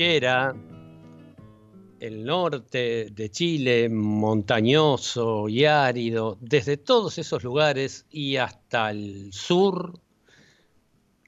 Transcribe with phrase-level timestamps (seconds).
[0.00, 0.54] el
[2.24, 9.98] norte de Chile, montañoso y árido, desde todos esos lugares y hasta el sur,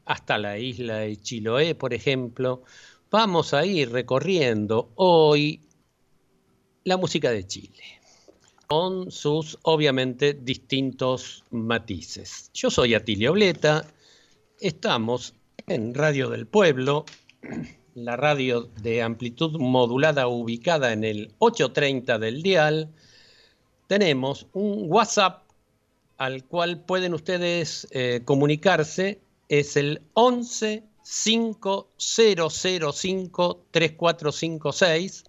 [0.04, 2.62] hasta la isla de Chiloé, por ejemplo,
[3.10, 5.62] vamos a ir recorriendo hoy
[6.84, 8.00] la música de Chile,
[8.66, 12.50] con sus obviamente distintos matices.
[12.52, 13.86] Yo soy Atilio Obleta,
[14.60, 15.34] estamos
[15.66, 17.06] en Radio del Pueblo,
[18.04, 22.90] la radio de amplitud modulada ubicada en el 830 del dial,
[23.86, 25.42] tenemos un WhatsApp
[26.16, 31.88] al cual pueden ustedes eh, comunicarse, es el 11 5005
[33.70, 35.24] 3456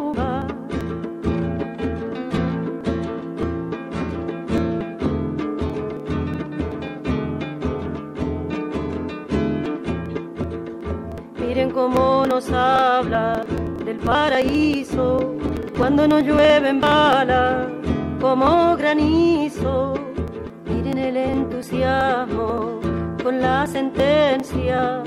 [12.33, 13.45] Nos habla
[13.85, 15.35] del paraíso
[15.77, 17.67] cuando nos llueven balas
[18.19, 19.93] como granizo.
[20.65, 22.79] Miren el entusiasmo
[23.23, 25.03] con la sentencia,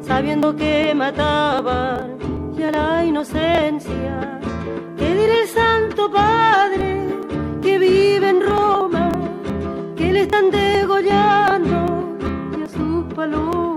[0.00, 2.16] sabiendo que mataban
[2.56, 4.40] ya la inocencia.
[4.96, 6.96] ¿Qué dirá el Santo Padre
[7.60, 9.10] que vive en Roma,
[9.98, 11.78] que le están degollando
[12.58, 13.69] y a sus palomas?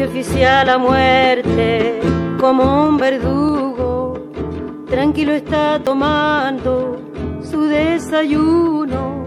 [0.00, 2.00] Que oficia la muerte
[2.40, 4.14] como un verdugo,
[4.88, 6.96] tranquilo está tomando
[7.42, 9.26] su desayuno,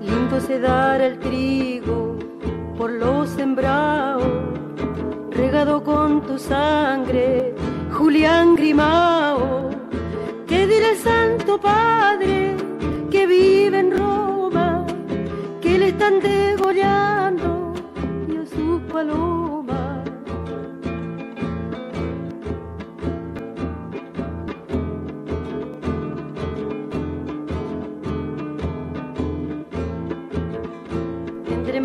[0.00, 2.16] lindo se dará el trigo
[2.76, 4.22] por los sembrados,
[5.32, 7.56] regado con tu sangre,
[7.90, 9.70] Julián Grimao,
[10.46, 12.54] ¿qué dirá el Santo Padre
[13.10, 14.86] que vive en Roma,
[15.60, 17.74] que le están degollando
[18.28, 19.37] y a sus palomas?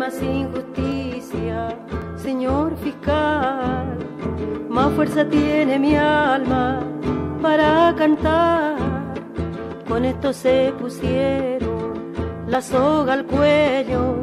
[0.04, 1.78] Más injusticia,
[2.16, 3.96] señor fiscal,
[4.68, 6.80] más fuerza tiene mi alma
[7.40, 8.76] para cantar.
[9.88, 12.12] Con esto se pusieron
[12.46, 14.16] la soga al cuello,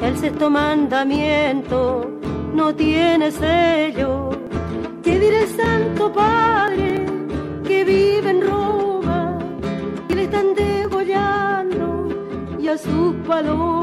[0.00, 2.08] el sexto mandamiento
[2.54, 4.30] no tiene sello.
[5.02, 7.06] ¿Qué diré Santo Padre
[7.66, 9.36] que vive en Roma
[10.08, 12.08] y le están degollando
[12.60, 13.81] y a sus palomas?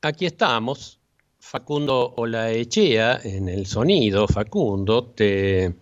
[0.00, 1.00] Aquí estamos,
[1.40, 5.74] Facundo Olaechea, en el sonido, Facundo, te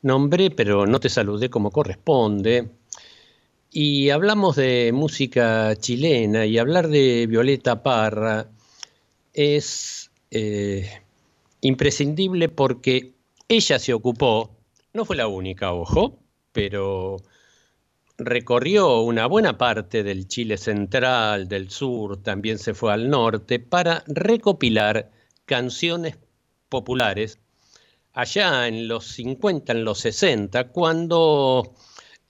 [0.00, 2.70] nombré pero no te saludé como corresponde.
[3.70, 8.48] Y hablamos de música chilena y hablar de Violeta Parra
[9.34, 11.02] es eh,
[11.60, 13.12] imprescindible porque
[13.48, 14.50] ella se ocupó,
[14.94, 16.18] no fue la única, ojo,
[16.52, 17.18] pero
[18.18, 24.02] recorrió una buena parte del Chile central, del sur, también se fue al norte, para
[24.08, 25.10] recopilar
[25.46, 26.18] canciones
[26.68, 27.38] populares
[28.12, 31.74] allá en los 50, en los 60, cuando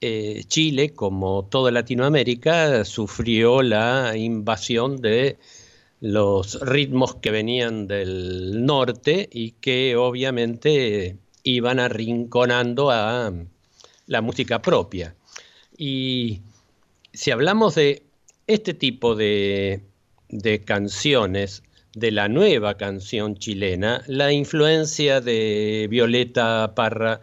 [0.00, 5.38] eh, Chile, como toda Latinoamérica, sufrió la invasión de
[6.00, 13.32] los ritmos que venían del norte y que obviamente iban arrinconando a
[14.06, 15.17] la música propia.
[15.79, 16.41] Y
[17.13, 18.03] si hablamos de
[18.49, 19.81] este tipo de,
[20.65, 21.63] canciones,
[21.95, 27.21] de la nueva canción chilena, la influencia de Violeta Parra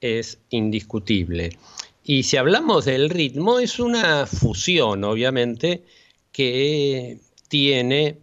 [0.00, 1.58] es indiscutible.
[2.02, 5.84] Y si hablamos del ritmo, es una fusión, obviamente,
[6.32, 8.20] que tiene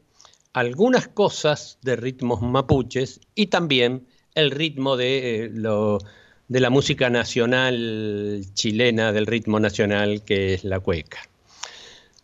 [0.54, 6.00] algunas cosas de ritmos mapuches y también el ritmo de eh, lo,
[6.48, 11.20] de la música nacional chilena, del ritmo nacional que es la cueca.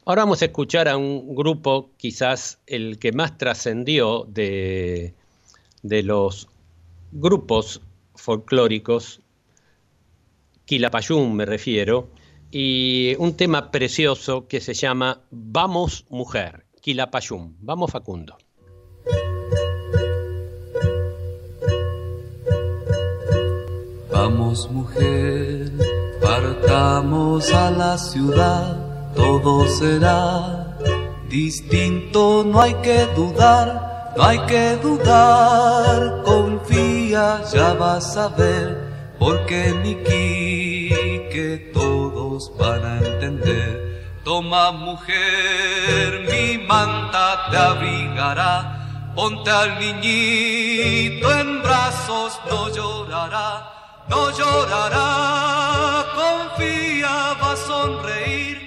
[0.05, 5.13] Ahora vamos a escuchar a un grupo, quizás el que más trascendió de,
[5.83, 6.47] de los
[7.11, 7.81] grupos
[8.15, 9.21] folclóricos,
[10.65, 12.09] Quilapayún me refiero,
[12.51, 17.55] y un tema precioso que se llama Vamos Mujer, Quilapayún.
[17.61, 18.37] Vamos Facundo.
[24.51, 25.71] Mujer,
[26.21, 28.75] partamos a la ciudad,
[29.15, 30.75] todo será
[31.29, 39.73] distinto, no hay que dudar, no hay que dudar, confía, ya vas a ver, porque
[39.83, 40.89] Niki
[41.31, 44.19] que todos van a entender.
[44.25, 53.80] Toma mujer, mi manta te abrigará, ponte al niñito en brazos, no llorará
[54.11, 55.09] no llorará,
[56.21, 58.57] confía, va a sonreír,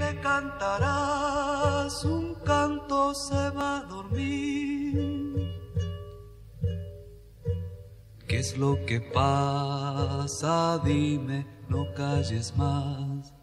[0.00, 4.96] le cantarás un canto, se va a dormir.
[8.26, 10.80] ¿Qué es lo que pasa?
[10.84, 13.34] Dime, no calles más.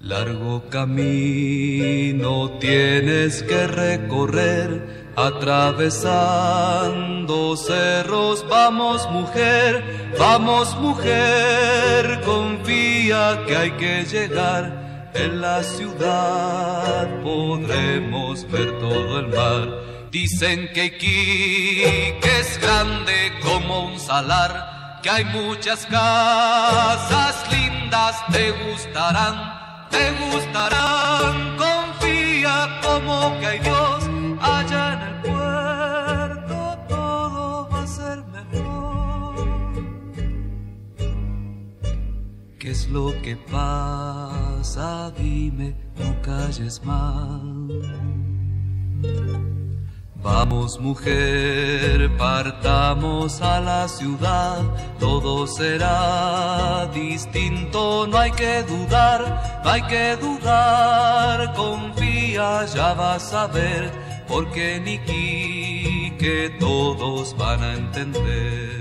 [0.00, 14.04] Largo camino tienes que recorrer Atravesando cerros, vamos mujer, vamos mujer, confía que hay que
[14.04, 15.10] llegar.
[15.14, 19.68] En la ciudad podremos ver todo el mar.
[20.12, 29.88] Dicen que Iquique es grande como un salar, que hay muchas casas lindas, te gustarán,
[29.90, 31.56] te gustarán.
[31.56, 34.07] Confía como que hay Dios
[42.68, 45.10] ¿Qué es lo que pasa?
[45.16, 47.40] Dime, no calles más.
[50.22, 54.60] Vamos mujer, partamos a la ciudad,
[55.00, 63.46] todo será distinto, no hay que dudar, no hay que dudar, confía, ya vas a
[63.46, 63.90] ver
[64.28, 64.98] porque ni
[66.18, 68.77] que todos van a entender.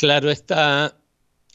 [0.00, 0.96] Claro está,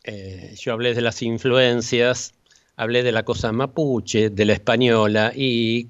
[0.04, 2.36] eh, yo hablé de las influencias,
[2.76, 5.90] hablé de la cosa mapuche, de la española y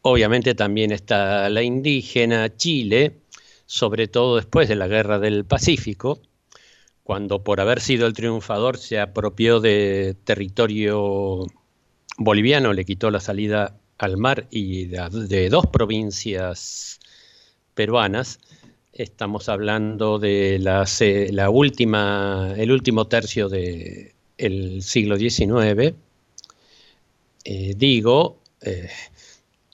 [0.00, 3.20] obviamente también está la indígena, Chile,
[3.66, 6.22] sobre todo después de la Guerra del Pacífico,
[7.02, 11.44] cuando por haber sido el triunfador se apropió de territorio
[12.16, 16.98] boliviano, le quitó la salida al mar y de, dos provincias
[17.74, 18.40] peruanas.
[19.00, 25.94] Estamos hablando de la, última, el último tercio del siglo XIX.
[27.44, 28.90] Eh, digo, eh,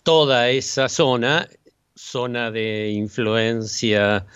[0.04, 1.48] toda esa zona,
[1.96, 4.26] zona de influencia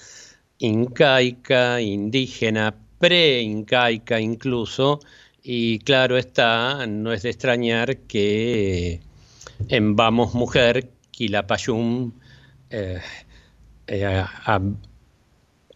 [0.58, 4.98] incaica, indígena, pre-incaica incluso,
[5.40, 9.00] y claro está, no es de extrañar que
[9.68, 12.12] en Vamos Mujer, Quilapayún
[12.70, 13.00] eh,
[13.90, 14.24] eh,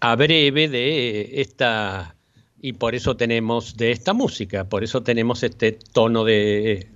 [0.00, 2.14] a, breve de esta,
[2.61, 6.88] y por eso tenemos de esta música, por eso tenemos este tono de,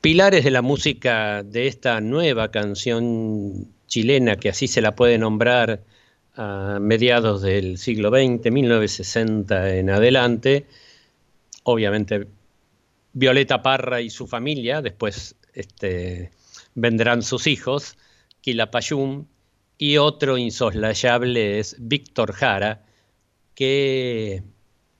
[0.00, 5.82] Pilares de la música de esta nueva canción chilena, que así se la puede nombrar
[6.34, 10.64] a mediados del siglo XX, 1960 en adelante,
[11.62, 12.26] obviamente
[13.12, 16.30] Violeta Parra y su familia, después este,
[16.74, 17.96] vendrán sus hijos,
[18.40, 19.28] Quilapayún,
[19.78, 22.84] y otro insoslayable es Víctor Jara,
[23.54, 24.42] que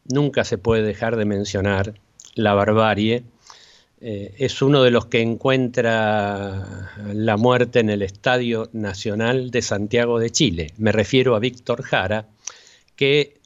[0.04, 1.94] nunca se puede dejar de mencionar
[2.34, 3.24] la barbarie
[4.04, 10.18] eh, es uno de los que encuentra la muerte en el Estadio Nacional de Santiago
[10.18, 10.72] de Chile.
[10.76, 12.26] Me refiero a Víctor Jara,
[12.96, 13.38] que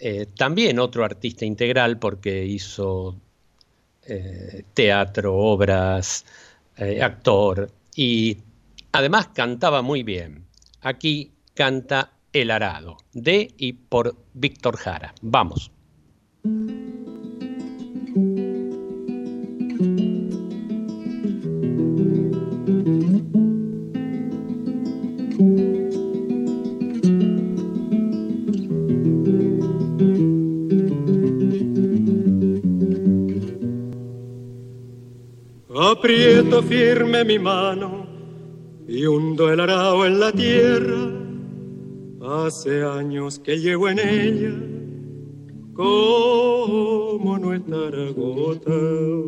[0.00, 3.16] eh, también otro artista integral porque hizo
[4.08, 6.24] eh, teatro, obras,
[7.02, 8.38] actor y
[8.92, 10.46] además cantaba muy bien.
[10.80, 15.12] Aquí canta El Arado, de y por Víctor Jara.
[15.20, 15.72] Vamos.
[35.90, 38.06] Aprieto firme mi mano
[38.86, 40.98] y hundo el arao en la tierra.
[42.20, 44.54] Hace años que llevo en ella,
[45.72, 49.24] como no estar agotado.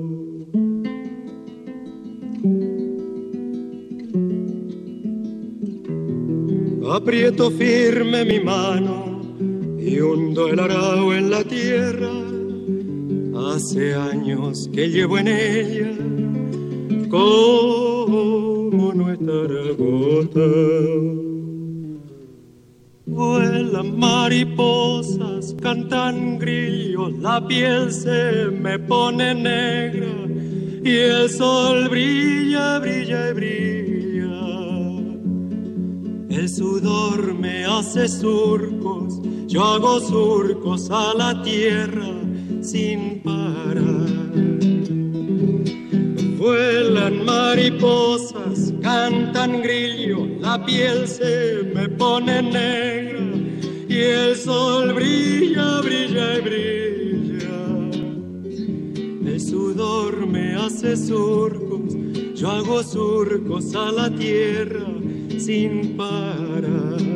[6.95, 9.23] Aprieto firme mi mano
[9.79, 12.11] y hundo el arao en la tierra.
[13.55, 16.10] Hace años que llevo en ella
[17.11, 20.49] como nuestra gota.
[23.07, 30.07] Vuelan mariposas, cantan grillos, la piel se me pone negra
[30.85, 33.61] y el sol brilla, brilla y brilla.
[36.31, 42.07] El sudor me hace surcos, yo hago surcos a la tierra
[42.63, 44.00] sin parar.
[46.51, 53.21] Vuelan mariposas, cantan grillo, la piel se me pone negra
[53.89, 57.61] y el sol brilla, brilla y brilla.
[59.33, 61.95] El sudor me hace surcos,
[62.35, 64.89] yo hago surcos a la tierra
[65.39, 67.10] sin parar.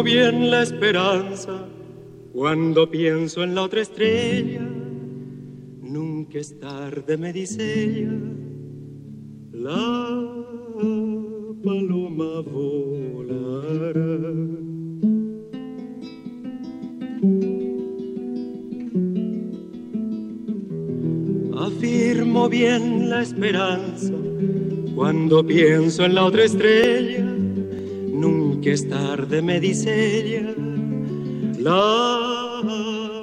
[0.00, 1.68] Afirmo bien la esperanza
[2.32, 4.66] cuando pienso en la otra estrella.
[5.82, 8.10] Nunca es tarde, me dice ella.
[9.52, 10.24] La
[11.62, 14.20] paloma volará.
[22.30, 24.12] amo bien la esperanza
[24.94, 27.29] cuando pienso en la otra estrella.
[28.60, 29.88] Nunca es tarde, me dice
[30.18, 30.54] ella.
[31.60, 32.60] La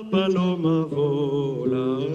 [0.09, 2.07] paloma volará.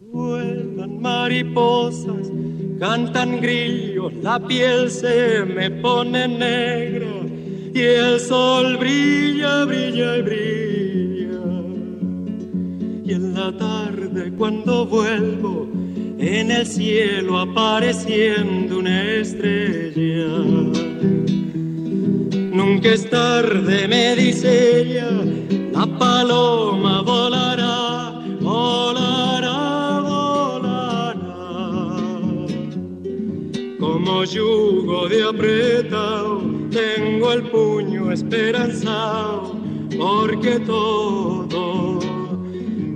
[0.00, 2.32] Vuelan mariposas,
[2.80, 7.22] cantan grillos, la piel se me pone negra
[7.72, 11.40] y el sol brilla, brilla y brilla.
[13.04, 15.68] Y en la tarde cuando vuelvo,
[16.18, 19.79] en el cielo apareciendo una estrella.
[22.82, 25.10] Nunca es tarde, me dice ella,
[25.70, 31.14] la paloma volará, volará, volará.
[33.78, 39.54] Como yugo de apretado tengo el puño esperanzado
[39.98, 41.98] porque todo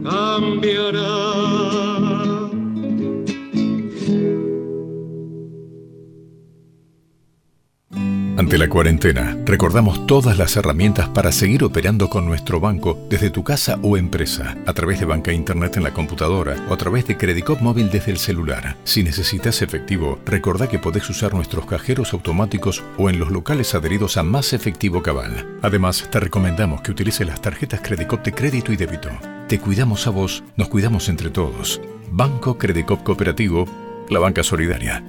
[0.02, 1.33] cambiará.
[8.54, 13.42] Ante la cuarentena, recordamos todas las herramientas para seguir operando con nuestro banco desde tu
[13.42, 17.16] casa o empresa, a través de banca internet en la computadora o a través de
[17.16, 18.76] Credicop móvil desde el celular.
[18.84, 24.18] Si necesitas efectivo, recordá que podés usar nuestros cajeros automáticos o en los locales adheridos
[24.18, 25.58] a Más Efectivo Cabal.
[25.62, 29.10] Además, te recomendamos que utilices las tarjetas Credicop de crédito y débito.
[29.48, 31.80] Te cuidamos a vos, nos cuidamos entre todos.
[32.08, 33.66] Banco Credicop Cooperativo,
[34.10, 35.02] la banca solidaria.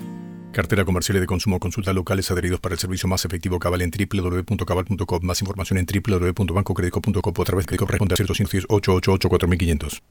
[0.55, 1.59] Cartera comercial y de consumo.
[1.59, 5.19] Consulta locales adheridos para el servicio más efectivo Cabal en www.cabal.com.
[5.21, 8.23] Más información en www.bancocredico.com o a través de responde a
[8.69, 10.01] 888 4500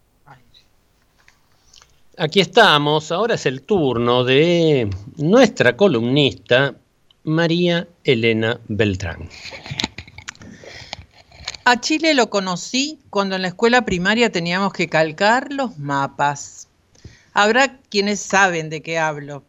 [2.18, 3.10] Aquí estamos.
[3.10, 6.74] Ahora es el turno de nuestra columnista
[7.22, 9.30] María Elena Beltrán.
[11.64, 16.68] A Chile lo conocí cuando en la escuela primaria teníamos que calcar los mapas.
[17.32, 19.42] Habrá quienes saben de qué hablo,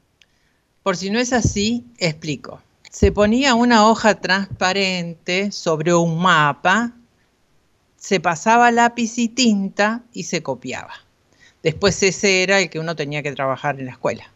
[0.86, 2.62] por si no es así, explico.
[2.92, 6.94] Se ponía una hoja transparente sobre un mapa,
[7.98, 10.94] se pasaba lápiz y tinta y se copiaba.
[11.64, 14.32] Después ese era el que uno tenía que trabajar en la escuela.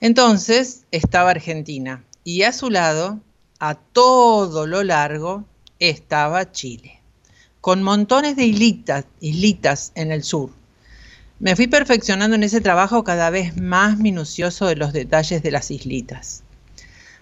[0.00, 3.20] Entonces estaba Argentina y a su lado,
[3.58, 5.44] a todo lo largo,
[5.78, 7.02] estaba Chile,
[7.60, 10.52] con montones de islitas, en el sur.
[11.40, 15.70] Me fui perfeccionando en ese trabajo cada vez más minucioso de los detalles de las
[15.70, 16.42] islitas.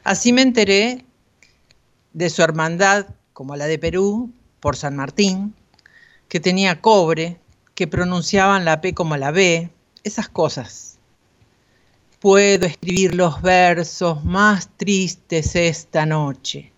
[0.03, 1.05] Así me enteré
[2.15, 5.55] de su hermandad, como la de Perú, por San Martín,
[6.29, 7.39] que tenía cobre,
[7.77, 9.71] que pronunciaban la P como la B,
[10.03, 10.99] esas cosas.
[12.19, 16.73] Puedo escribir los versos más tristes esta noche.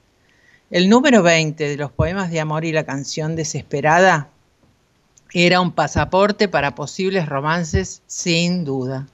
[0.71, 4.29] El número 20 de los poemas de amor y la canción desesperada
[5.33, 9.07] era un pasaporte para posibles romances, sin duda.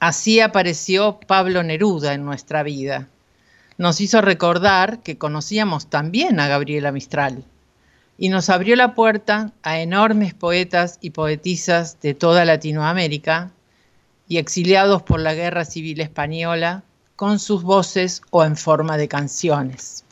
[0.00, 3.08] Así apareció Pablo Neruda en nuestra vida.
[3.78, 7.44] Nos hizo recordar que conocíamos también a Gabriela Mistral
[8.18, 13.52] y nos abrió la puerta a enormes poetas y poetisas de toda Latinoamérica
[14.28, 16.82] y exiliados por la Guerra Civil Española
[17.14, 20.05] con sus voces o en forma de canciones.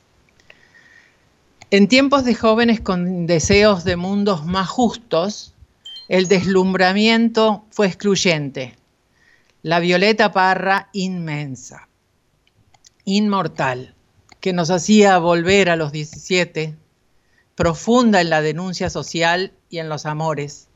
[1.77, 5.55] En tiempos de jóvenes con deseos de mundos más justos,
[6.07, 8.77] el deslumbramiento fue excluyente.
[9.63, 11.89] La violeta parra inmensa,
[13.05, 13.97] inmortal,
[14.39, 16.77] que nos hacía volver a los 17,
[17.57, 20.69] profunda en la denuncia social y en los amores,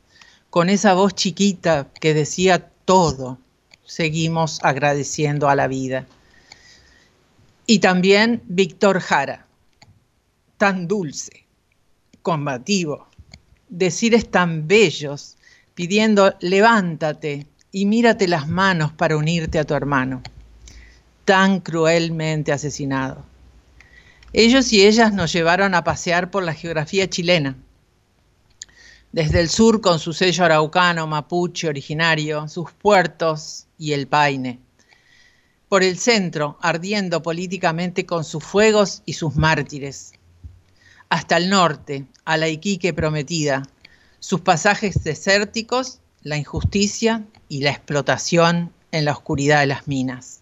[0.51, 3.39] con esa voz chiquita que decía todo,
[3.85, 6.07] seguimos agradeciendo a la vida.
[7.67, 9.47] Y también Víctor Jara,
[10.59, 11.47] tan dulce,
[12.23, 13.07] combativo,
[13.69, 15.37] decires tan bellos,
[15.75, 20.23] pidiendo levántate y mírate las manos para unirte a tu hermano,
[21.25, 23.25] tan cruelmente asesinado.
[24.33, 27.57] Ellos y ellas nos llevaron a pasear por la geografía chilena,
[29.13, 34.59] desde el sur con su sello araucano, mapuche originario, sus puertos y el paine,
[35.69, 40.18] por el centro, ardiendo políticamente con sus fuegos y sus mártires,
[41.09, 43.63] hasta el norte, a la Iquique prometida,
[44.21, 50.41] sus pasajes desérticos, la injusticia y la explotación en la oscuridad de las minas.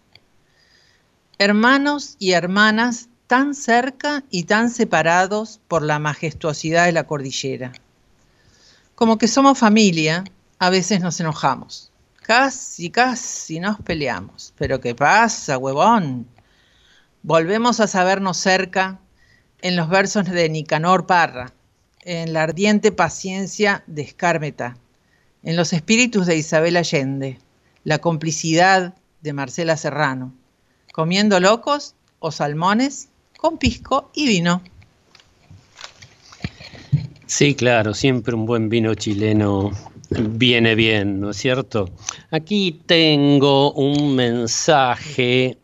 [1.38, 7.72] Hermanos y hermanas tan cerca y tan separados por la majestuosidad de la cordillera.
[8.94, 10.24] Como que somos familia,
[10.58, 11.90] a veces nos enojamos.
[12.22, 14.54] Casi, casi nos peleamos.
[14.56, 16.26] Pero ¿qué pasa, huevón?
[17.22, 18.98] Volvemos a sabernos cerca
[19.62, 21.52] en los versos de Nicanor Parra,
[22.04, 24.76] en la ardiente paciencia de Escármeta,
[25.42, 27.38] en los espíritus de Isabel Allende,
[27.84, 30.32] la complicidad de Marcela Serrano,
[30.92, 34.62] comiendo locos o salmones con pisco y vino.
[37.26, 39.72] Sí, claro, siempre un buen vino chileno
[40.10, 41.90] viene bien, ¿no es cierto?
[42.30, 45.58] Aquí tengo un mensaje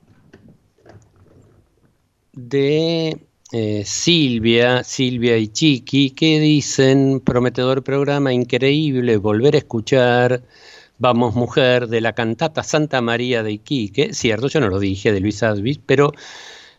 [2.32, 3.18] de
[3.52, 10.42] eh, Silvia, Silvia y Chiqui, que dicen, prometedor programa, increíble, volver a escuchar
[10.98, 15.20] Vamos Mujer de la cantata Santa María de Iquique, cierto, yo no lo dije, de
[15.20, 16.12] Luis Asbis, pero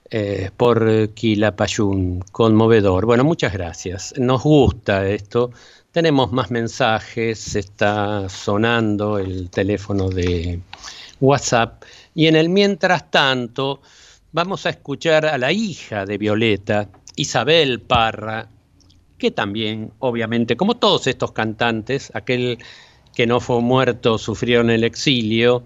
[0.10, 3.06] eh, por Quilapayún, conmovedor.
[3.06, 4.14] Bueno, muchas gracias.
[4.18, 5.52] Nos gusta esto.
[5.92, 10.60] Tenemos más mensajes, está sonando el teléfono de
[11.20, 11.84] WhatsApp.
[12.16, 13.82] Y en el mientras tanto,
[14.34, 18.50] vamos a escuchar a la hija de Violeta, Isabel Parra,
[19.18, 22.58] que también, obviamente, como todos estos cantantes, aquel
[23.16, 25.64] que no fue muerto sufrió en el exilio,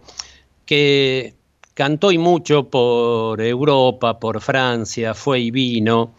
[0.65, 1.34] que
[1.73, 6.13] cantó y mucho por Europa, por Francia, fue y vino,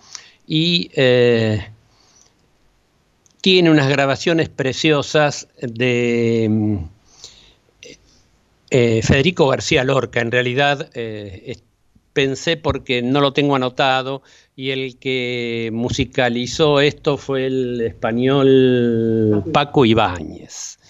[0.47, 1.71] y eh,
[3.43, 6.79] tiene unas grabaciones preciosas de
[8.71, 10.21] eh, Federico García Lorca.
[10.21, 11.59] En realidad eh,
[12.19, 14.23] pensé porque no lo tengo anotado
[14.57, 20.81] y el que musicalizó esto fue el español Paco Ibáñez.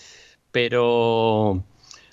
[0.51, 1.63] Pero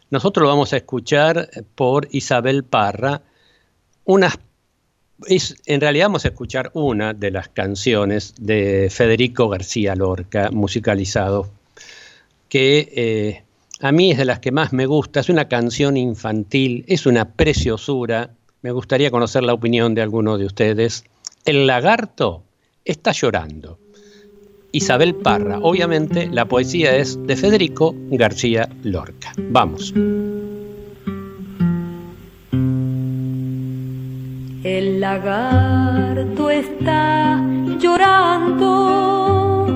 [0.10, 3.22] nosotros lo vamos a escuchar por Isabel Parra.
[4.04, 4.38] Unas,
[5.30, 11.50] en realidad vamos a escuchar una de las canciones de Federico García Lorca, musicalizado,
[12.50, 13.44] que eh,
[13.80, 15.22] a mí es de las que más me gusta.
[15.22, 18.32] Es una canción infantil, es una preciosura.
[18.66, 21.04] Me gustaría conocer la opinión de alguno de ustedes.
[21.46, 22.42] El lagarto
[22.84, 23.78] está llorando.
[24.72, 25.60] Isabel Parra.
[25.62, 29.34] Obviamente la poesía es de Federico García Lorca.
[29.38, 29.94] Vamos.
[34.64, 37.40] El lagarto está
[37.80, 39.68] llorando,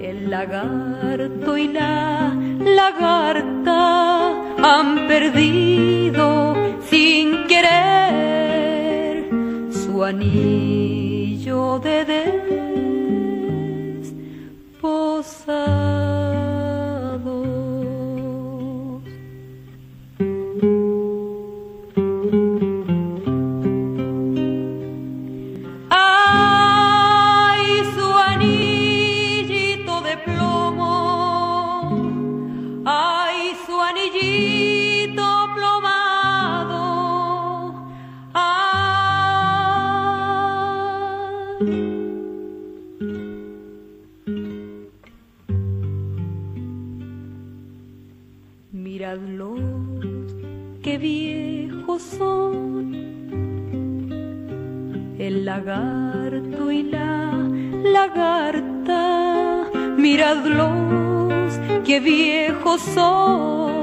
[0.00, 2.32] el lagarto y la
[2.64, 4.30] lagarta
[4.62, 6.56] han perdido
[6.88, 8.45] sin querer
[10.06, 12.04] anillo de
[14.82, 15.85] desposados.
[48.72, 49.60] Miradlos,
[50.82, 52.94] qué viejos son
[55.18, 57.32] el lagarto y la
[57.84, 59.70] lagarta.
[59.96, 63.75] Miradlos, qué viejos son,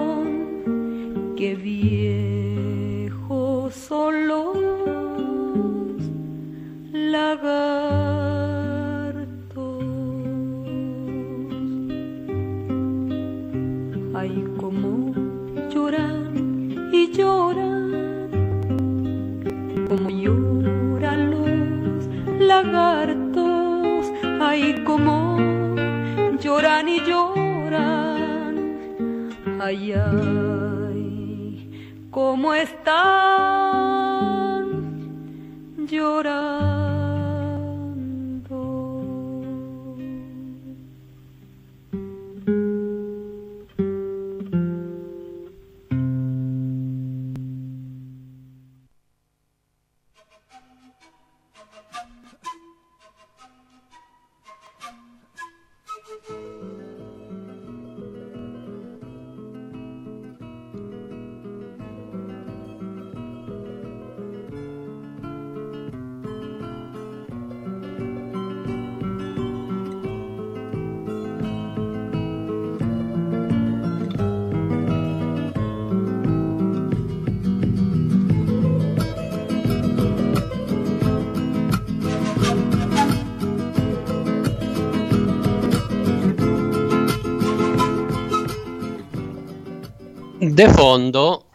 [90.54, 91.48] De fondo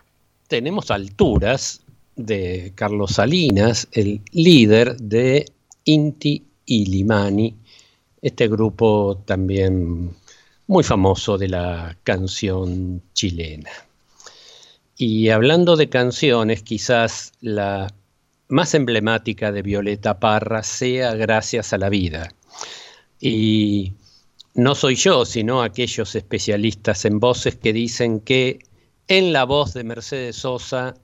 [0.48, 1.82] tenemos alturas
[2.16, 5.46] de Carlos Salinas, el líder de
[5.84, 7.54] Inti y Limani,
[8.20, 10.16] este grupo también
[10.66, 13.70] muy famoso de la canción chilena.
[14.96, 17.94] Y hablando de canciones, quizás la
[18.48, 22.34] más emblemática de Violeta Parra sea Gracias a la vida.
[23.20, 23.92] Y
[24.54, 28.58] no soy yo, sino aquellos especialistas en voces que dicen que
[29.08, 30.94] en la voz de Mercedes Sosa,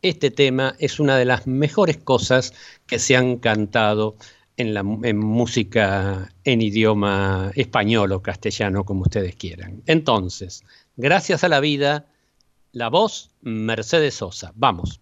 [0.00, 2.54] este tema es una de las mejores cosas
[2.86, 4.16] que se han cantado
[4.56, 9.82] en, la, música en idioma español o castellano, como ustedes quieran.
[9.86, 10.64] Entonces,
[10.96, 12.06] gracias a la vida,
[12.70, 14.52] la voz Mercedes Sosa.
[14.54, 15.01] Vamos.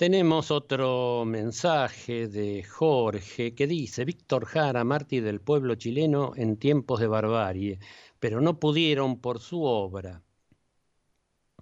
[0.00, 7.00] Tenemos otro mensaje de Jorge que dice, Víctor Jara, mártir del pueblo chileno en tiempos
[7.00, 7.78] de barbarie,
[8.18, 10.22] pero no pudieron por su obra,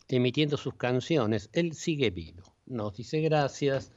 [0.06, 2.44] emitiendo sus canciones, él sigue vivo.
[2.66, 3.90] Nos dice gracias.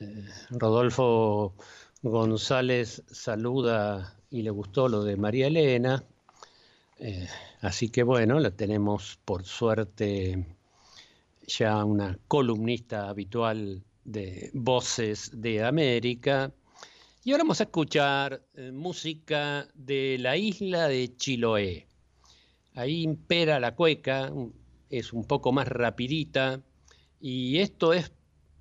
[0.00, 1.54] Eh, Rodolfo
[2.02, 6.04] González saluda y le gustó lo de María Elena.
[6.98, 7.26] Eh,
[7.62, 10.44] así que bueno, la tenemos por suerte
[11.46, 16.52] ya una columnista habitual de Voces de América.
[17.24, 21.86] Y ahora vamos a escuchar eh, música de la isla de Chiloé.
[22.74, 24.32] Ahí impera la cueca,
[24.90, 26.62] es un poco más rapidita
[27.20, 28.12] y esto es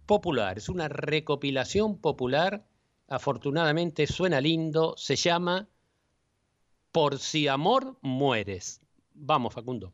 [0.06, 2.66] popular, es una recopilación popular.
[3.08, 5.70] Afortunadamente suena lindo, se llama
[6.92, 8.82] Por si amor mueres.
[9.14, 9.94] Vamos, Facundo.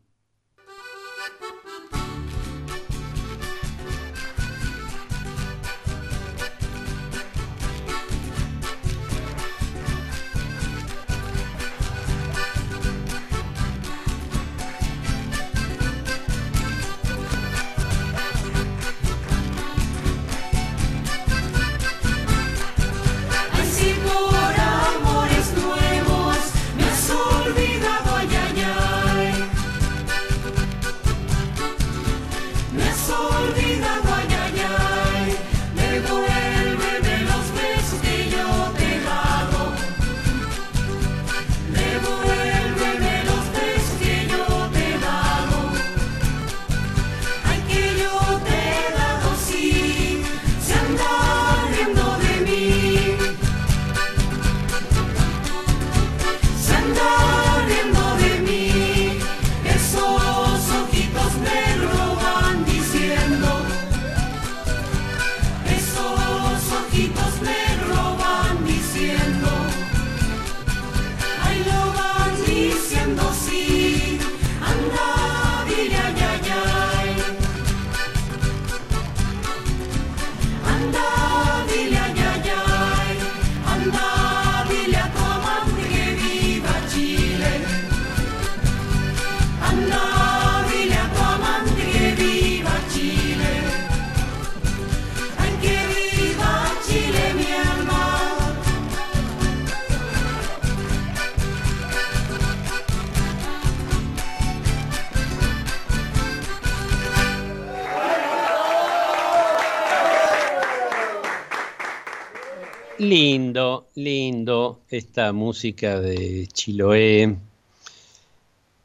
[113.96, 117.38] Lindo, esta música de Chiloé.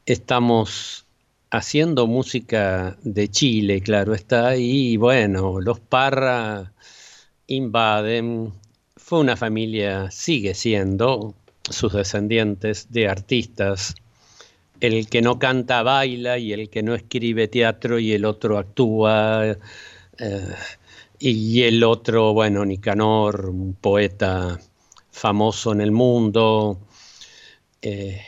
[0.05, 1.05] Estamos
[1.51, 6.73] haciendo música de Chile, claro está, y bueno, los Parra
[7.47, 8.53] invaden.
[8.95, 11.33] Fue una familia, sigue siendo,
[11.69, 13.95] sus descendientes de artistas.
[14.79, 19.57] El que no canta baila y el que no escribe teatro y el otro actúa.
[20.19, 20.55] Eh,
[21.19, 24.59] y el otro, bueno, Nicanor, un poeta
[25.13, 26.79] famoso en el mundo.
[27.81, 28.19] Eh,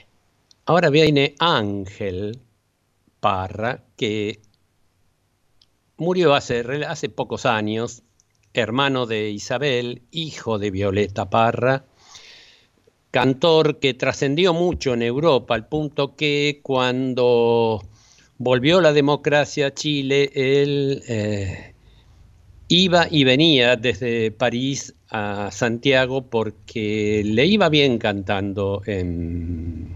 [0.65, 2.39] ahora viene Ángel
[3.19, 4.39] Parra, que
[5.97, 8.03] murió hace, hace pocos años,
[8.53, 11.85] hermano de Isabel, hijo de Violeta Parra,
[13.11, 17.81] cantor que trascendió mucho en Europa, al punto que cuando
[18.37, 21.74] volvió la democracia a Chile, él eh,
[22.67, 29.95] iba y venía desde París a Santiago porque le iba bien cantando en,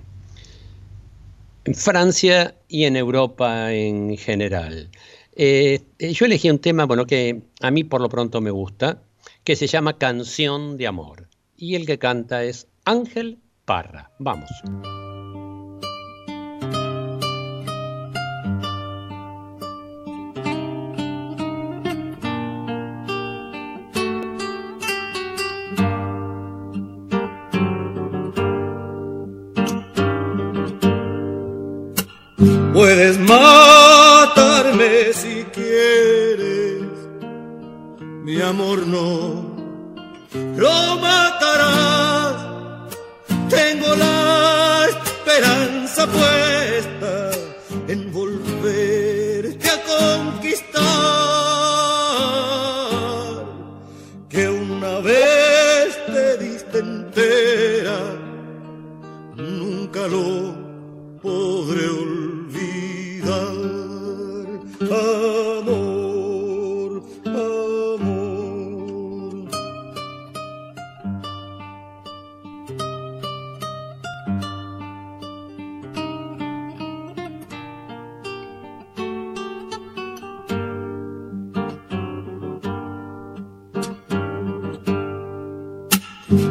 [1.73, 4.89] Francia y en Europa en general.
[5.35, 9.01] Eh, yo elegí un tema bueno, que a mí por lo pronto me gusta,
[9.43, 11.27] que se llama Canción de Amor.
[11.57, 14.11] Y el que canta es Ángel Parra.
[14.19, 14.49] Vamos.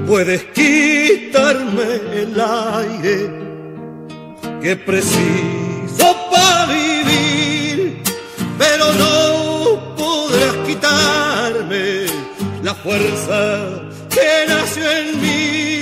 [0.08, 3.30] Puedes quitarme el aire
[4.62, 8.02] que preciso para vivir,
[8.58, 12.06] pero no podrás quitarme
[12.62, 15.77] la fuerza que nació en mí.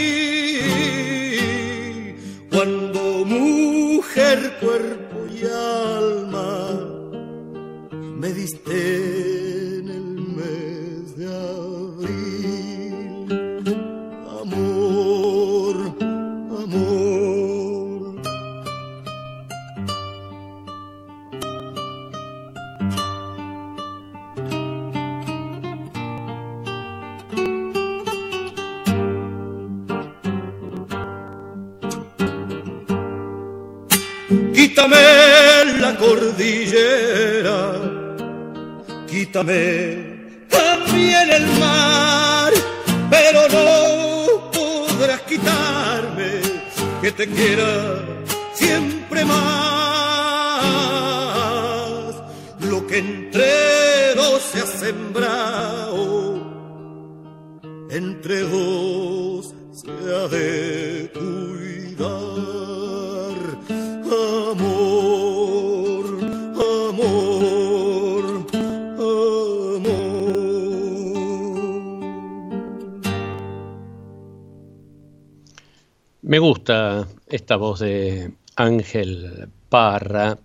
[76.26, 80.36] Me gusta esta voz de Ángel Parra.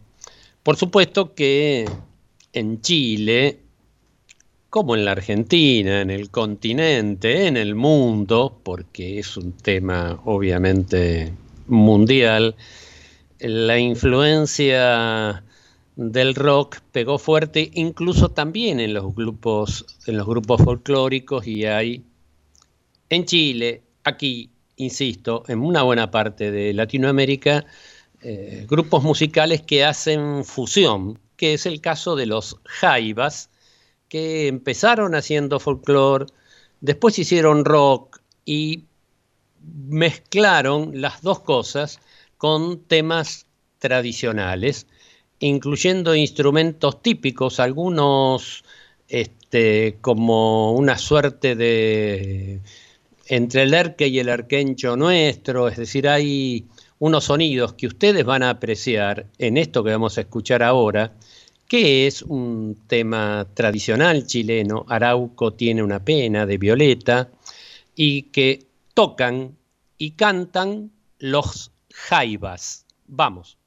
[0.61, 1.89] Por supuesto que
[2.53, 3.57] en Chile,
[4.69, 11.33] como en la Argentina, en el continente, en el mundo, porque es un tema obviamente
[11.65, 12.55] mundial,
[13.39, 15.43] la influencia
[15.95, 22.03] del rock pegó fuerte incluso también en los grupos en los grupos folclóricos y hay
[23.09, 24.50] en Chile, aquí
[24.81, 27.65] insisto, en una buena parte de Latinoamérica,
[28.21, 33.49] eh, grupos musicales que hacen fusión, que es el caso de los Jaivas,
[34.09, 36.25] que empezaron haciendo folclore,
[36.81, 38.85] después hicieron rock y
[39.87, 41.99] mezclaron las dos cosas
[42.37, 43.45] con temas
[43.79, 44.87] tradicionales,
[45.39, 48.63] incluyendo instrumentos típicos, algunos
[49.07, 52.61] este, como una suerte de
[53.31, 56.65] entre el erque y el arquencho nuestro, es decir, hay
[56.99, 61.13] unos sonidos que ustedes van a apreciar en esto que vamos a escuchar ahora,
[61.65, 67.29] que es un tema tradicional chileno, Arauco tiene una pena de Violeta,
[67.95, 69.55] y que tocan
[69.97, 72.85] y cantan los jaivas.
[73.07, 73.60] Vamos.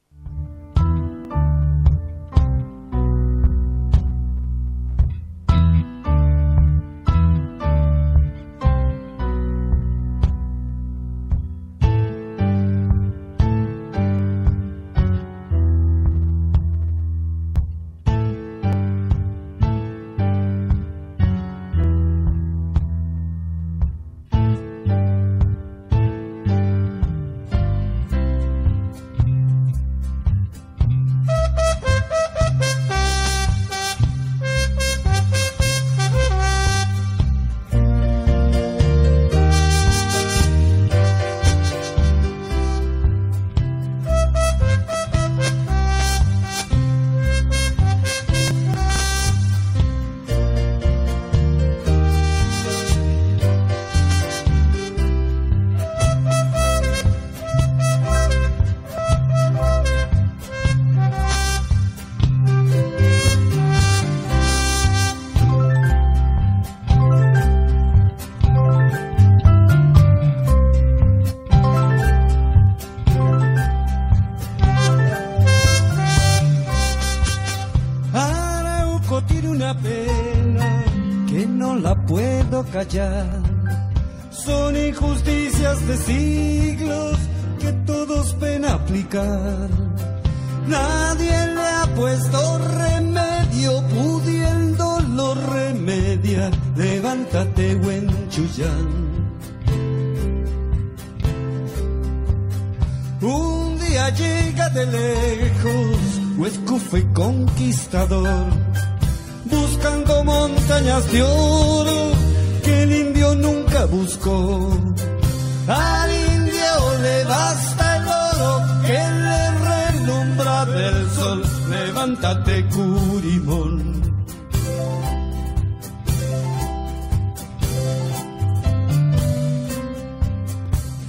[122.05, 124.15] Levántate, Curimón.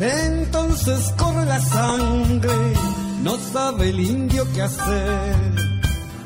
[0.00, 2.50] Entonces corre la sangre,
[3.22, 5.36] no sabe el indio qué hacer.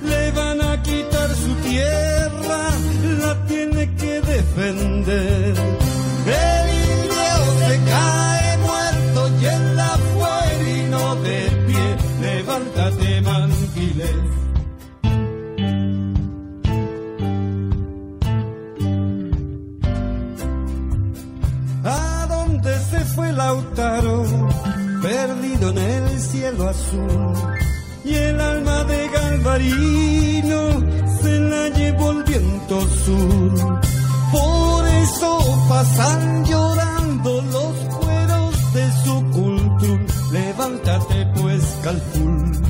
[0.04, 2.70] Le van a quitar su tierra,
[3.24, 5.79] la tiene que defender.
[23.50, 24.22] Lautaro?
[25.02, 27.34] Perdido en el cielo azul.
[28.04, 30.60] Y el alma de Galvarino
[31.20, 33.80] se la llevó el viento sur.
[34.30, 40.04] Por eso pasan llorando los cueros de su cultura.
[40.30, 42.69] Levántate pues, Calful.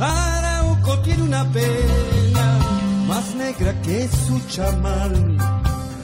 [0.00, 2.58] Arauco tiene una pena
[3.08, 5.36] más negra que su chamal.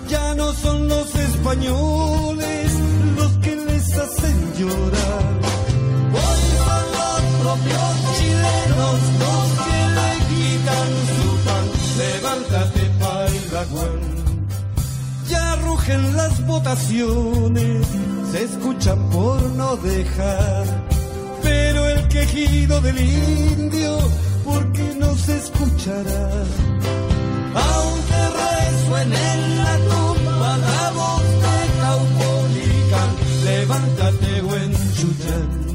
[0.08, 2.72] Ya no son los españoles
[3.16, 5.24] los que les hacen llorar.
[6.12, 11.64] Hoy son los propios chilenos los que le quitan su pan.
[11.98, 14.13] Levántate, Pairaguán.
[15.86, 17.86] Las votaciones,
[18.32, 20.64] se escuchan por no dejar.
[21.42, 23.98] Pero el quejido del indio,
[24.46, 26.30] ¿por qué no se escuchará?
[27.54, 33.10] Aunque resuene en la tumba la voz de Caupolicán,
[33.44, 35.73] levántate, buen Chuyán.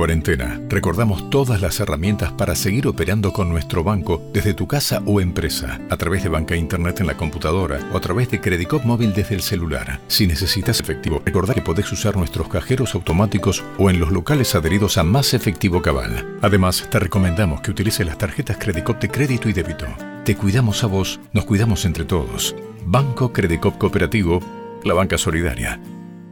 [0.00, 5.20] Cuarentena, recordamos todas las herramientas para seguir operando con nuestro banco desde tu casa o
[5.20, 9.12] empresa, a través de banca internet en la computadora o a través de Credicop móvil
[9.12, 10.00] desde el celular.
[10.08, 14.96] Si necesitas efectivo, recordá que podés usar nuestros cajeros automáticos o en los locales adheridos
[14.96, 16.38] a Más Efectivo Cabal.
[16.40, 19.84] Además, te recomendamos que utilices las tarjetas Credicop de crédito y débito.
[20.24, 22.56] Te cuidamos a vos, nos cuidamos entre todos.
[22.86, 24.40] Banco Credicop Cooperativo,
[24.82, 25.78] la banca solidaria.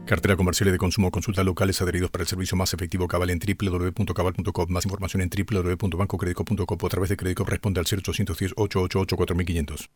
[0.08, 1.10] Cartera comercial y de consumo.
[1.10, 4.66] Consulta locales adheridos para el servicio más efectivo Cabal en www.cabal.com.
[4.70, 9.90] Más información en www.bancocredico.com o a través de Crédito responde al 0810 888 4500.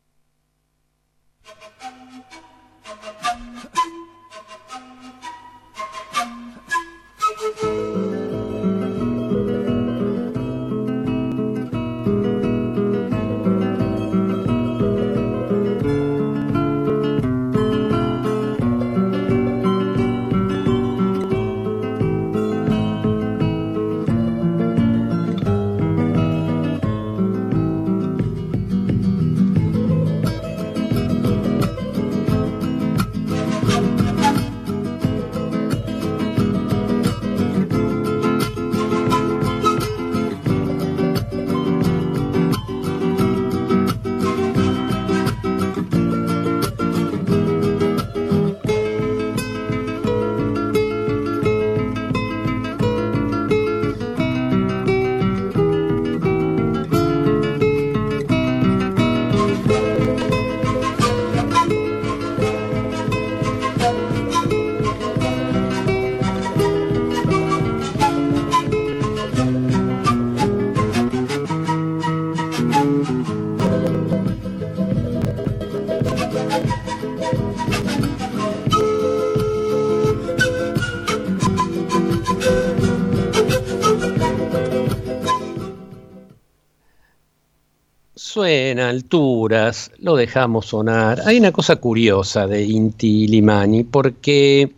[88.33, 91.21] Suena alturas, lo dejamos sonar.
[91.27, 94.73] Hay una cosa curiosa de Inti Limani porque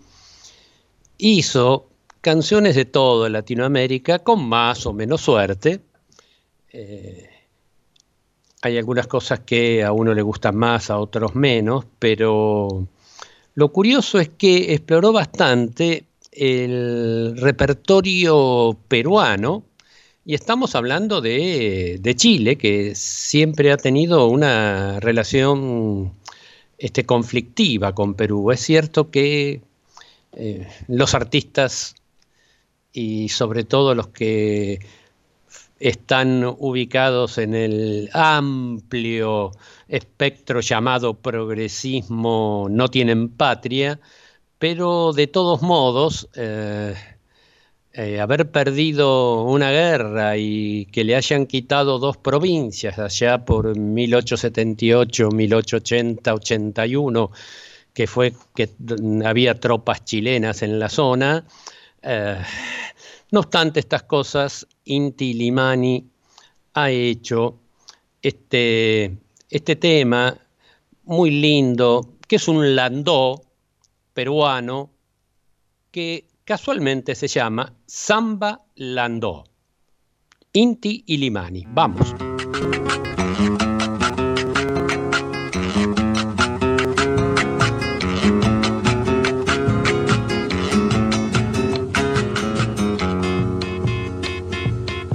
[1.18, 1.86] hizo
[2.20, 5.80] canciones de todo Latinoamérica con más o menos suerte.
[6.72, 7.30] Eh,
[8.62, 12.88] hay algunas cosas que a uno le gustan más, a otros menos, pero
[13.54, 19.62] lo curioso es que exploró bastante el repertorio peruano,
[20.24, 26.14] y estamos hablando de, Chile, que siempre ha tenido una relación
[26.78, 28.50] este, conflictiva con Perú.
[28.50, 29.60] Es cierto que
[30.32, 31.94] eh, los artistas
[32.92, 34.80] y sobre todo los que
[35.78, 39.50] están ubicados en el amplio
[39.88, 44.00] espectro llamado progresismo no tienen patria,
[44.58, 46.94] pero de todos modos, eh,
[47.96, 55.28] eh, haber perdido una guerra y que le hayan quitado dos provincias allá por 1878,
[55.30, 57.30] 1880, 81,
[57.92, 58.70] que fue que
[59.24, 61.46] había tropas chilenas en la zona.
[62.02, 62.42] Eh,
[63.30, 66.04] no obstante estas cosas, Inti Limani
[66.74, 67.60] ha hecho
[68.20, 69.16] este,
[69.48, 70.36] este tema
[71.04, 73.40] muy lindo, que es un landó
[74.12, 74.90] peruano
[75.92, 79.44] que casualmente se llama Samba Landó.
[80.52, 81.64] Inti y Limani.
[81.68, 82.14] Vamos.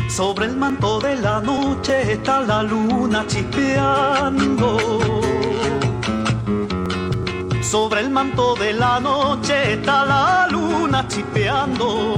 [0.10, 4.78] Sobre el manto de la noche está la luna chispeando
[7.70, 10.59] sobre el manto de la noche está la luna
[11.08, 12.18] chipeando.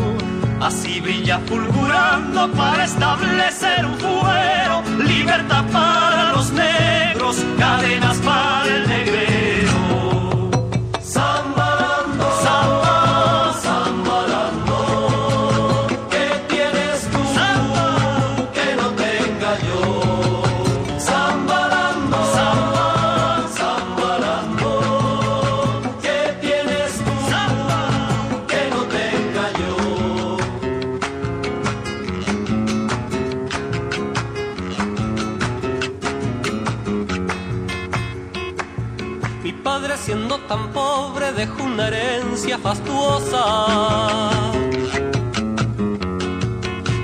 [0.60, 4.84] Así brilla fulgurando para establecer un fuero.
[5.04, 10.01] Libertad para los negros, cadenas para el negrero.
[42.58, 44.42] Fastuosa.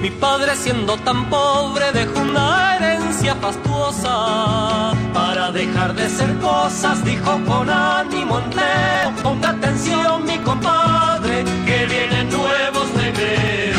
[0.01, 4.93] Mi padre siendo tan pobre dejó una herencia fastuosa.
[5.13, 9.13] Para dejar de ser cosas, dijo con ánimo empleo.
[9.23, 13.76] Ponga atención mi compadre, que vienen nuevos negreros.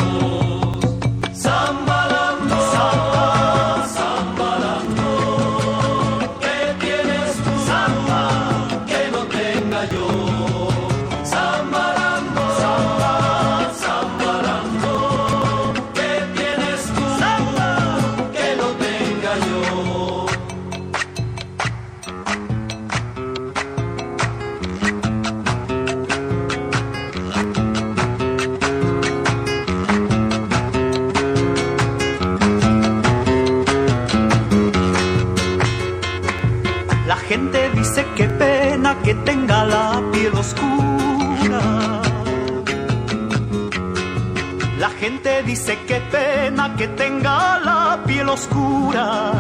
[45.48, 49.32] Dice que pena que tenga la piel oscura.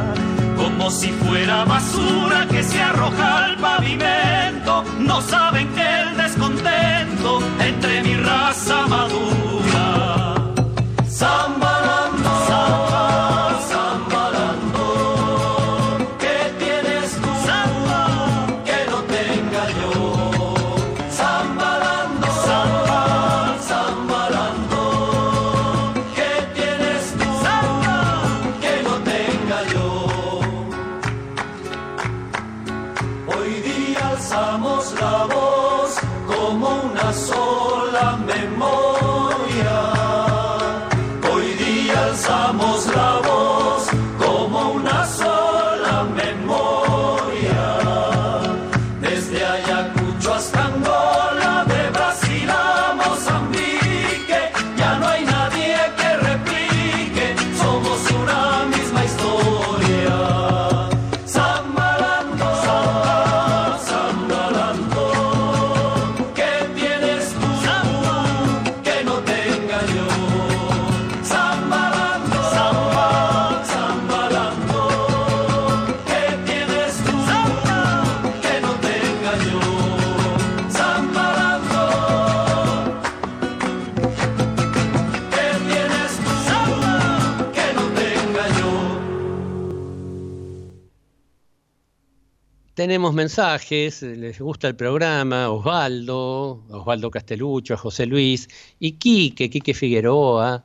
[0.56, 4.84] Como si fuera basura que se arroja al pavimento.
[5.00, 5.67] No saben
[92.78, 98.48] tenemos mensajes, les gusta el programa, Osvaldo, Osvaldo Castelucho, José Luis
[98.78, 100.64] y Quique, Quique Figueroa,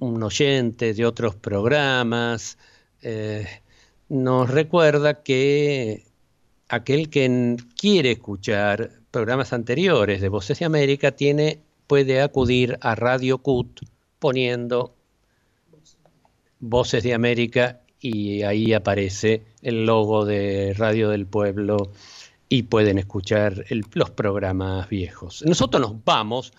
[0.00, 2.58] un oyente de otros programas,
[3.00, 3.46] eh,
[4.10, 6.04] nos recuerda que
[6.68, 13.38] aquel que quiere escuchar programas anteriores de Voces de América tiene, puede acudir a Radio
[13.38, 13.80] CUT
[14.18, 14.94] poniendo
[16.60, 21.90] Voces de América y ahí aparece el logo de Radio del Pueblo
[22.50, 25.42] y pueden escuchar los programas viejos.
[25.46, 26.52] Nosotros nos vamos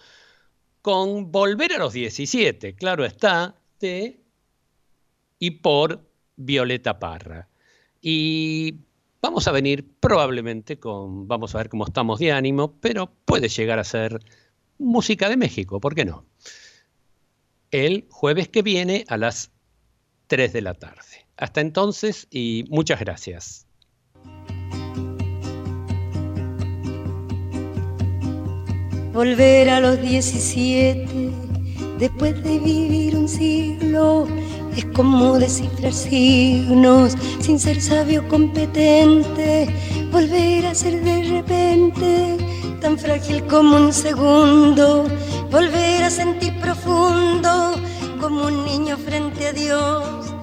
[0.82, 4.20] con Volver a los 17, claro está, de
[5.38, 7.48] y por Violeta Parra.
[8.02, 8.80] Y
[9.22, 13.78] vamos a venir probablemente con, vamos a ver cómo estamos de ánimo, pero puede llegar
[13.78, 14.20] a ser
[14.80, 16.26] música de México, ¿por qué no?
[17.70, 19.52] El jueves que viene a las
[20.26, 21.25] 3 de la tarde.
[21.38, 23.68] Hasta entonces y muchas gracias.
[29.14, 31.32] Volver a los 17
[32.00, 34.28] después de vivir un siglo
[34.76, 39.68] es como descifrar signos sin ser sabio competente.
[40.12, 42.38] Volver a ser de repente
[42.82, 45.06] tan frágil como un segundo.
[45.52, 47.74] Volver a sentir profundo
[48.20, 50.35] como un niño frente a Dios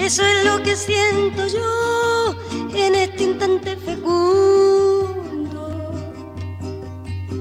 [0.00, 2.34] eso es lo que siento yo
[2.74, 5.10] en este instante fecundo.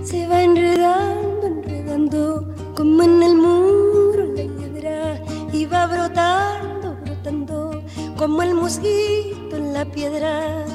[0.03, 7.81] Se va enredando, enredando, como en el muro la hiedra, y va brotando, brotando,
[8.17, 10.65] como el mosquito en la piedra,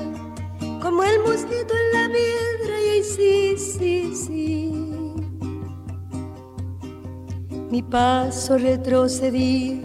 [0.80, 4.72] como el mosquito en la piedra, y ahí sí, sí, sí.
[7.70, 9.83] Mi paso retrocedido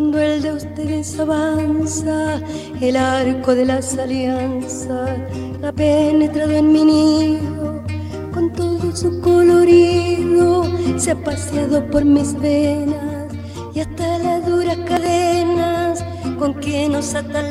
[0.00, 2.40] cuando el de ustedes avanza,
[2.80, 5.20] el arco de las alianzas
[5.62, 7.84] ha penetrado en mi nido,
[8.32, 10.64] con todo su colorido
[10.96, 13.30] se ha paseado por mis venas
[13.74, 16.02] y hasta las duras cadenas
[16.38, 17.42] con que nos ata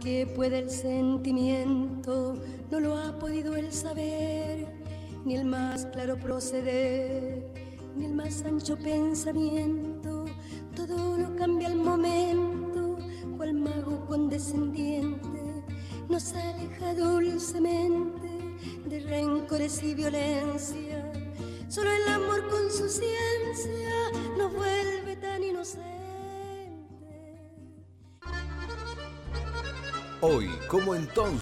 [0.00, 2.34] que puede el sentimiento
[2.70, 4.66] no lo ha podido el saber,
[5.24, 7.52] ni el más claro proceder,
[7.96, 10.24] ni el más ancho pensamiento,
[10.74, 12.98] todo lo cambia al momento
[13.36, 15.64] cual mago condescendiente
[16.08, 18.28] nos aleja dulcemente
[18.86, 21.12] de rencores y violencia.
[21.68, 24.99] Solo el amor con su ciencia nos vuelve
[30.22, 31.38] Hoy, como entonces.